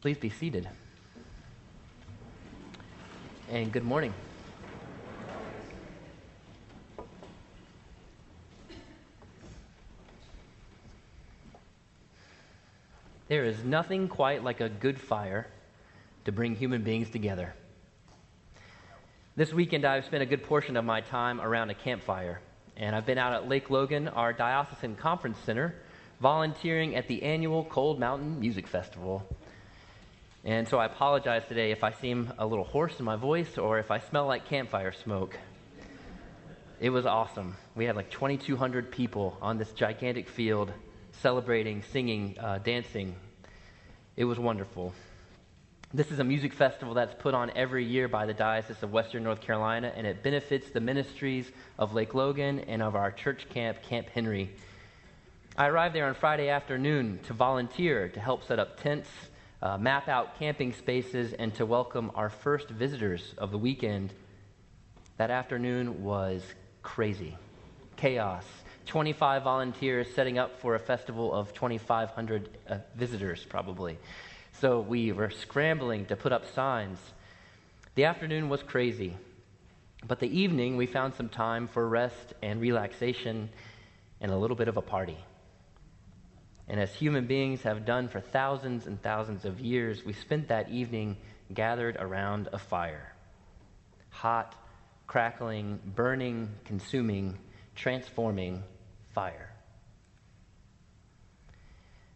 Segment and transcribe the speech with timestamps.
[0.00, 0.68] Please be seated.
[3.50, 4.14] And good morning.
[13.26, 15.48] There is nothing quite like a good fire
[16.24, 17.54] to bring human beings together.
[19.34, 22.40] This weekend, I've spent a good portion of my time around a campfire,
[22.76, 25.74] and I've been out at Lake Logan, our diocesan conference center,
[26.20, 29.26] volunteering at the annual Cold Mountain Music Festival.
[30.48, 33.78] And so I apologize today if I seem a little hoarse in my voice or
[33.80, 35.36] if I smell like campfire smoke.
[36.80, 37.54] It was awesome.
[37.74, 40.72] We had like 2,200 people on this gigantic field
[41.20, 43.14] celebrating, singing, uh, dancing.
[44.16, 44.94] It was wonderful.
[45.92, 49.24] This is a music festival that's put on every year by the Diocese of Western
[49.24, 53.82] North Carolina, and it benefits the ministries of Lake Logan and of our church camp,
[53.82, 54.56] Camp Henry.
[55.58, 59.10] I arrived there on Friday afternoon to volunteer to help set up tents,
[59.62, 64.12] uh, map out camping spaces, and to welcome our first visitors of the weekend.
[65.16, 66.42] That afternoon was
[66.82, 67.36] crazy
[67.98, 68.44] chaos,
[68.86, 73.98] 25 volunteers setting up for a festival of 2,500 uh, visitors, probably.
[74.60, 76.98] So we were scrambling to put up signs.
[77.96, 79.16] The afternoon was crazy,
[80.06, 83.50] but the evening we found some time for rest and relaxation
[84.20, 85.18] and a little bit of a party.
[86.68, 90.70] And as human beings have done for thousands and thousands of years, we spent that
[90.70, 91.16] evening
[91.52, 93.14] gathered around a fire.
[94.10, 94.54] Hot,
[95.06, 97.38] crackling, burning, consuming,
[97.74, 98.62] transforming
[99.14, 99.50] fire.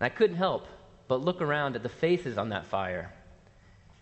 [0.00, 0.66] And I couldn't help
[1.06, 3.12] but look around at the faces on that fire.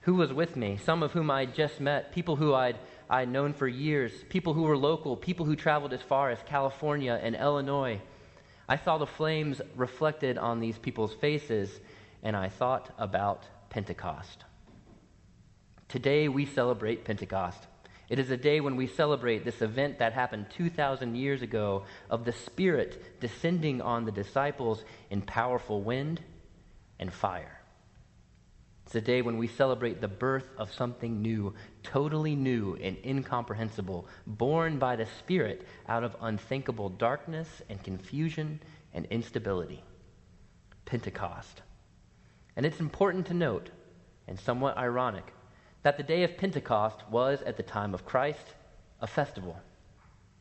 [0.02, 0.78] Who was with me?
[0.84, 2.78] Some of whom I'd just met, people who I'd,
[3.10, 7.18] I'd known for years, people who were local, people who traveled as far as California
[7.22, 8.00] and Illinois.
[8.68, 11.80] I saw the flames reflected on these people's faces,
[12.22, 14.44] and I thought about Pentecost.
[15.88, 17.66] Today we celebrate Pentecost.
[18.10, 22.24] It is a day when we celebrate this event that happened 2,000 years ago of
[22.24, 26.20] the Spirit descending on the disciples in powerful wind
[26.98, 27.57] and fire.
[28.88, 34.08] It's a day when we celebrate the birth of something new, totally new and incomprehensible,
[34.26, 38.62] born by the Spirit out of unthinkable darkness and confusion
[38.94, 39.84] and instability.
[40.86, 41.60] Pentecost.
[42.56, 43.68] And it's important to note,
[44.26, 45.34] and somewhat ironic,
[45.82, 48.54] that the day of Pentecost was, at the time of Christ,
[49.02, 49.60] a festival.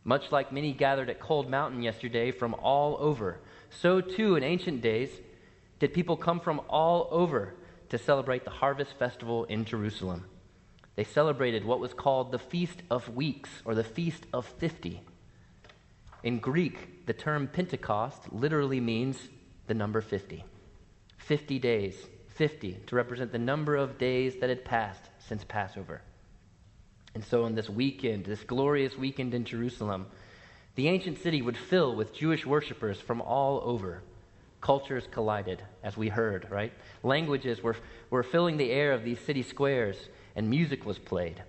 [0.05, 4.81] Much like many gathered at Cold Mountain yesterday from all over, so too in ancient
[4.81, 5.09] days
[5.79, 7.53] did people come from all over
[7.89, 10.25] to celebrate the harvest festival in Jerusalem.
[10.95, 15.01] They celebrated what was called the Feast of Weeks or the Feast of Fifty.
[16.23, 19.29] In Greek, the term Pentecost literally means
[19.67, 20.43] the number 50.
[21.17, 21.95] 50 days,
[22.35, 26.01] 50, to represent the number of days that had passed since Passover.
[27.13, 30.07] And so, on this weekend, this glorious weekend in Jerusalem,
[30.75, 34.03] the ancient city would fill with Jewish worshippers from all over.
[34.67, 36.73] Cultures collided, as we heard, right?
[37.01, 37.77] Languages were,
[38.09, 39.95] were filling the air of these city squares,
[40.35, 41.41] and music was played.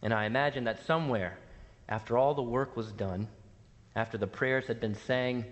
[0.00, 1.40] And I imagine that somewhere,
[1.88, 3.26] after all the work was done,
[3.96, 5.44] after the prayers had been sang,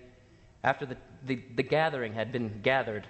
[0.62, 3.08] after the, the, the gathering had been gathered,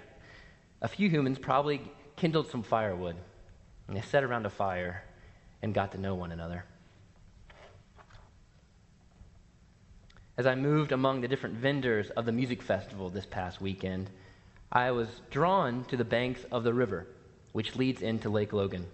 [0.81, 3.17] a few humans probably kindled some firewood
[3.87, 5.03] and they sat around a fire
[5.61, 6.65] and got to know one another.
[10.37, 14.09] As I moved among the different vendors of the music festival this past weekend,
[14.71, 17.07] I was drawn to the banks of the river,
[17.53, 18.85] which leads into Lake Logan.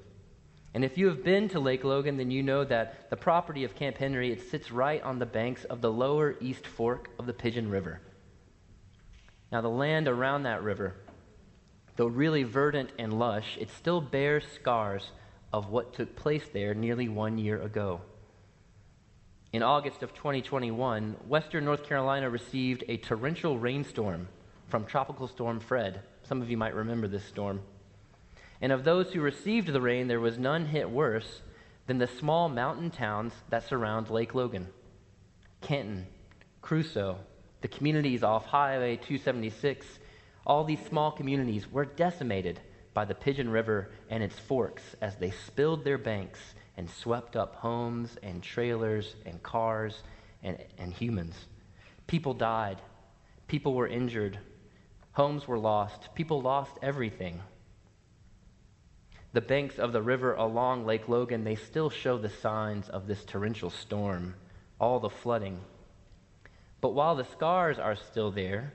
[0.74, 3.76] And if you have been to Lake Logan, then you know that the property of
[3.76, 7.34] Camp Henry, it sits right on the banks of the lower east fork of the
[7.34, 8.00] Pigeon River.
[9.52, 10.96] Now, the land around that river
[11.96, 15.12] Though really verdant and lush, it still bears scars
[15.52, 18.02] of what took place there nearly one year ago.
[19.54, 24.28] In August of 2021, Western North Carolina received a torrential rainstorm
[24.68, 26.02] from Tropical Storm Fred.
[26.24, 27.62] Some of you might remember this storm.
[28.62, 31.42] And of those who received the rain, there was none hit worse
[31.86, 34.70] than the small mountain towns that surround Lake Logan
[35.62, 36.08] Canton,
[36.64, 37.18] Cruso,
[37.62, 39.86] the communities off Highway 276,
[40.48, 42.60] all these small communities were decimated
[42.96, 46.40] by the Pigeon River and its forks as they spilled their banks
[46.78, 50.04] and swept up homes and trailers and cars
[50.42, 51.36] and, and humans.
[52.08, 52.82] People died.
[53.48, 54.40] People were injured.
[55.14, 56.14] Homes were lost.
[56.16, 57.40] People lost everything.
[59.34, 63.26] The banks of the river along Lake Logan, they still show the signs of this
[63.26, 64.36] torrential storm,
[64.80, 65.60] all the flooding.
[66.82, 68.74] But while the scars are still there,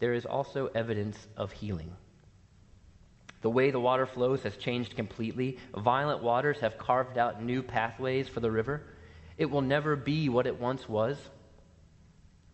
[0.00, 1.96] there is also evidence of healing.
[3.40, 5.58] The way the water flows has changed completely.
[5.76, 8.82] Violent waters have carved out new pathways for the river.
[9.36, 11.16] It will never be what it once was.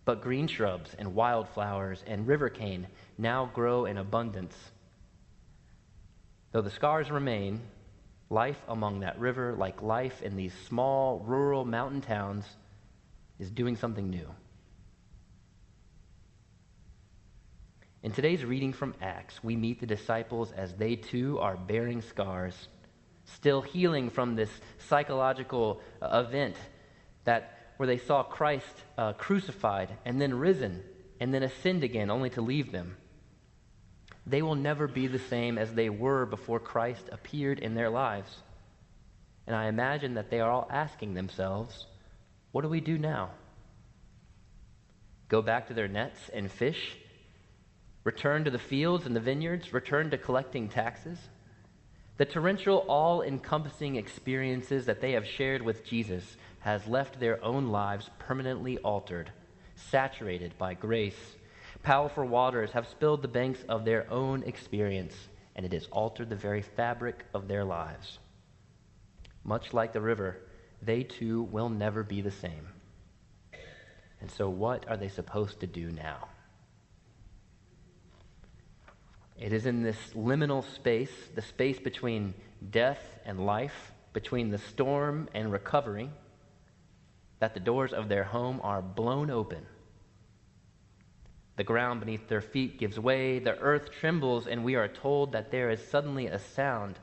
[0.04, 4.54] But green shrubs and wildflowers and river cane now grow in abundance.
[6.52, 7.62] Though the scars remain,
[8.28, 12.44] life among that river, like life in these small rural mountain towns,
[13.38, 14.28] is doing something new.
[18.04, 22.68] In today's reading from Acts, we meet the disciples as they too are bearing scars,
[23.24, 26.54] still healing from this psychological uh, event
[27.24, 30.82] that where they saw Christ uh, crucified and then risen
[31.18, 32.98] and then ascend again, only to leave them.
[34.26, 38.36] They will never be the same as they were before Christ appeared in their lives.
[39.46, 41.86] And I imagine that they are all asking themselves,
[42.52, 43.30] what do we do now?
[45.30, 46.98] Go back to their nets and fish
[48.04, 51.18] return to the fields and the vineyards, return to collecting taxes.
[52.16, 57.68] The torrential, all encompassing experiences that they have shared with Jesus has left their own
[57.68, 59.30] lives permanently altered,
[59.74, 61.36] saturated by grace.
[61.82, 65.14] Powerful waters have spilled the banks of their own experience,
[65.56, 68.18] and it has altered the very fabric of their lives.
[69.42, 70.38] Much like the river,
[70.80, 72.68] they too will never be the same.
[74.20, 76.28] And so, what are they supposed to do now?
[79.44, 82.32] It is in this liminal space, the space between
[82.70, 86.08] death and life, between the storm and recovery,
[87.41, 89.67] that the doors of their home are blown open.
[91.56, 95.50] The ground beneath their feet gives way, the earth trembles, and we are told that
[95.50, 96.99] there is suddenly a sound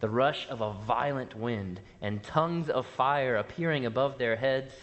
[0.00, 4.74] the rush of a violent wind, and tongues of fire appearing above their heads.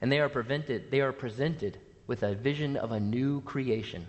[0.00, 4.06] And they are, prevented, they are presented with a vision of a new creation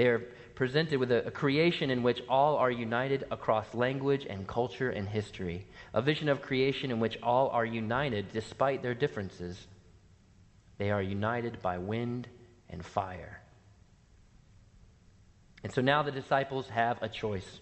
[0.00, 0.20] they are
[0.54, 5.06] presented with a, a, creation in which all are united across language and culture and
[5.06, 9.66] history, a vision of creation in which all are united despite their differences.
[10.78, 12.28] They are united by wind
[12.70, 13.42] and fire.
[15.62, 17.60] And so now the disciples have a choice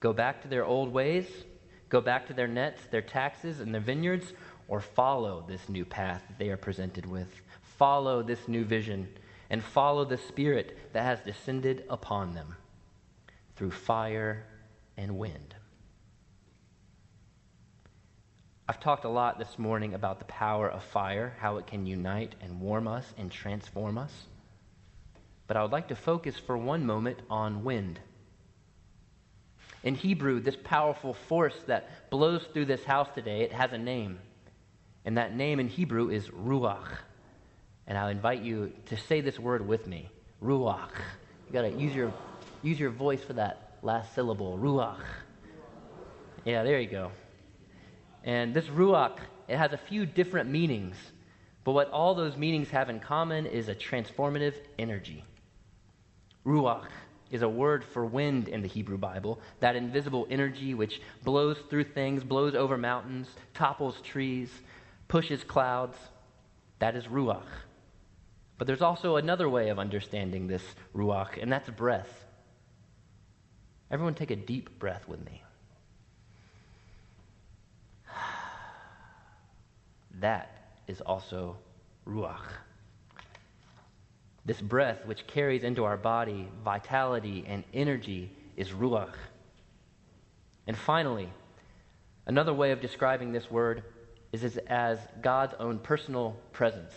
[0.00, 1.28] go back to their old ways,
[1.88, 4.32] go back to their nets, their taxes, and their vineyards,
[4.66, 7.28] or follow this new path that they are presented with.
[7.78, 9.06] Follow this new vision
[9.52, 12.56] and follow the Spirit that has descended upon them
[13.54, 14.46] through fire
[14.96, 15.54] and wind.
[18.66, 22.34] I've talked a lot this morning about the power of fire, how it can unite
[22.40, 24.12] and warm us and transform us.
[25.46, 28.00] But I would like to focus for one moment on wind.
[29.82, 34.18] In Hebrew, this powerful force that blows through this house today, it has a name.
[35.04, 36.88] And that name in Hebrew is Ruach.
[37.86, 40.08] And I'll invite you to say this word with me
[40.42, 40.90] Ruach.
[41.46, 42.12] You got to use your,
[42.62, 44.58] use your voice for that last syllable.
[44.58, 45.04] Ruach.
[46.44, 47.12] Yeah, there you go.
[48.24, 49.18] And this Ruach,
[49.48, 50.96] it has a few different meanings.
[51.64, 55.24] But what all those meanings have in common is a transformative energy.
[56.44, 56.88] Ruach
[57.30, 61.84] is a word for wind in the Hebrew Bible, that invisible energy which blows through
[61.84, 64.50] things, blows over mountains, topples trees,
[65.08, 65.96] pushes clouds.
[66.80, 67.46] That is Ruach.
[68.62, 70.62] But there's also another way of understanding this
[70.94, 72.24] ruach, and that's breath.
[73.90, 75.42] Everyone take a deep breath with me.
[80.20, 81.56] That is also
[82.06, 82.52] ruach.
[84.44, 89.16] This breath, which carries into our body vitality and energy, is ruach.
[90.68, 91.28] And finally,
[92.26, 93.82] another way of describing this word
[94.30, 96.92] is as God's own personal presence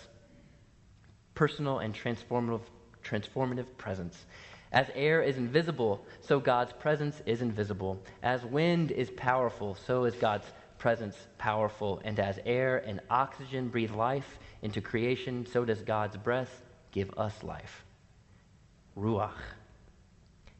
[1.35, 2.61] personal and transformative,
[3.03, 4.25] transformative presence.
[4.71, 8.01] As air is invisible, so God's presence is invisible.
[8.23, 10.45] As wind is powerful, so is God's
[10.77, 12.01] presence powerful.
[12.03, 16.61] And as air and oxygen breathe life into creation, so does God's breath
[16.91, 17.85] give us life.
[18.97, 19.37] Ruach.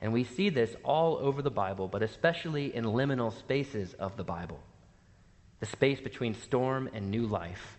[0.01, 4.23] And we see this all over the Bible, but especially in liminal spaces of the
[4.23, 4.59] Bible
[5.59, 7.77] the space between storm and new life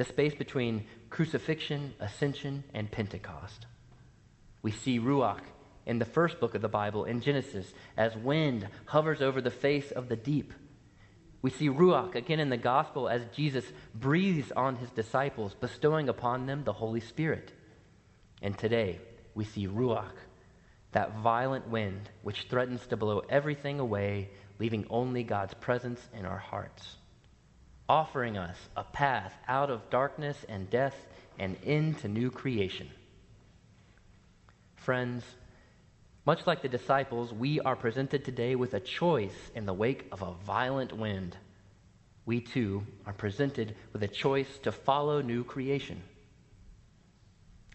[0.00, 3.66] the space between crucifixion, ascension, and Pentecost.
[4.62, 5.42] We see Ruach
[5.84, 9.90] in the first book of the Bible, in Genesis, as wind hovers over the face
[9.90, 10.54] of the deep.
[11.42, 16.46] We see Ruach again in the gospel as Jesus breathes on his disciples, bestowing upon
[16.46, 17.52] them the Holy Spirit.
[18.40, 19.00] And today,
[19.34, 20.16] we see Ruach,
[20.92, 26.38] that violent wind which threatens to blow everything away, leaving only God's presence in our
[26.38, 26.96] hearts
[27.90, 30.94] offering us a path out of darkness and death
[31.40, 32.88] and into new creation.
[34.76, 35.24] Friends,
[36.24, 40.22] Much like the disciples, we are presented today with a choice in the wake of
[40.22, 41.36] a violent wind.
[42.26, 46.00] We too are presented with a choice to follow new creation.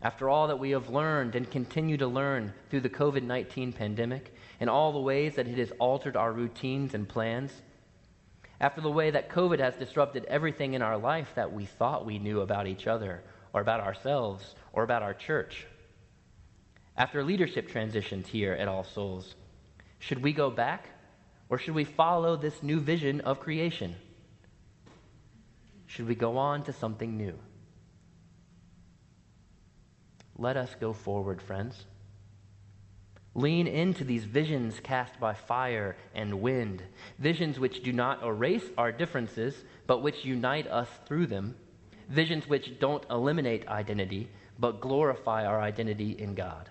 [0.01, 4.33] After all that we have learned and continue to learn through the COVID 19 pandemic
[4.61, 7.51] and all the ways that it has altered our routines and plans,
[8.59, 12.19] after the way that COVID has disrupted everything in our life that we thought we
[12.19, 13.21] knew about each other
[13.53, 15.65] or about ourselves or about our church,
[16.97, 19.35] after leadership transitions here at All Souls,
[19.99, 20.87] should we go back
[21.49, 23.95] or should we follow this new vision of creation?
[25.87, 27.37] Should we go on to something new?
[30.37, 31.85] Let us go forward, friends.
[33.35, 36.81] Lean into these visions cast by fire and wind,
[37.19, 39.53] visions which do not erase our differences,
[39.87, 41.53] but which unite us through them,
[42.07, 46.69] visions which don't eliminate identity, but glorify our identity in God.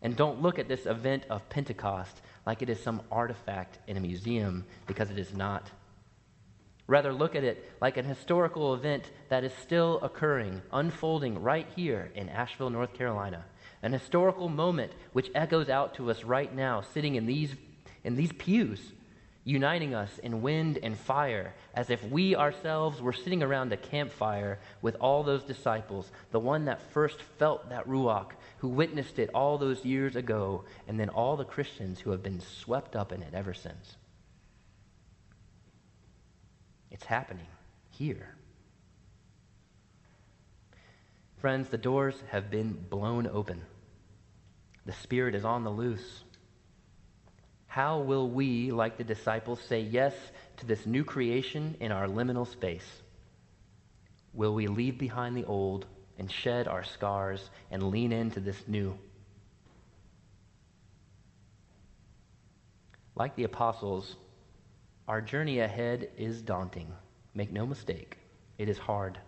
[0.00, 4.00] And don't look at this event of Pentecost like it is some artifact in a
[4.00, 5.70] museum, because it is not.
[6.86, 12.10] Rather, look at it like an historical event that is still occurring, unfolding right here
[12.14, 13.44] in Asheville, North Carolina.
[13.84, 17.54] An historical moment which echoes out to us right now, sitting in these,
[18.02, 18.80] in these pews,
[19.44, 24.58] uniting us in wind and fire, as if we ourselves were sitting around a campfire
[24.80, 29.58] with all those disciples, the one that first felt that Ruach, who witnessed it all
[29.58, 33.34] those years ago, and then all the Christians who have been swept up in it
[33.34, 33.96] ever since.
[36.90, 37.48] It's happening
[37.90, 38.34] here.
[41.36, 43.60] Friends, the doors have been blown open.
[44.86, 46.24] The Spirit is on the loose.
[47.66, 50.14] How will we, like the disciples, say yes
[50.58, 52.86] to this new creation in our liminal space?
[54.32, 55.86] Will we leave behind the old
[56.18, 58.96] and shed our scars and lean into this new?
[63.16, 64.16] Like the apostles,
[65.08, 66.92] our journey ahead is daunting.
[67.34, 68.18] Make no mistake,
[68.58, 69.18] it is hard.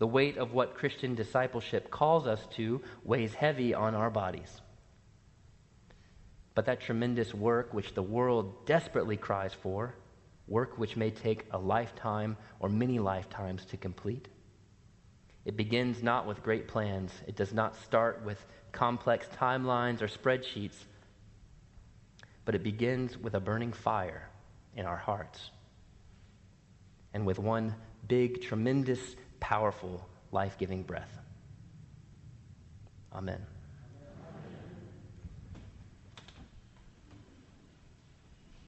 [0.00, 4.62] The weight of what Christian discipleship calls us to weighs heavy on our bodies.
[6.54, 9.94] But that tremendous work which the world desperately cries for,
[10.48, 14.26] work which may take a lifetime or many lifetimes to complete,
[15.44, 17.12] it begins not with great plans.
[17.26, 18.38] It does not start with
[18.72, 20.76] complex timelines or spreadsheets,
[22.46, 24.30] but it begins with a burning fire
[24.74, 25.50] in our hearts.
[27.12, 27.74] And with one
[28.08, 29.00] big, tremendous,
[29.40, 31.18] powerful, life giving breath.
[33.12, 33.44] Amen.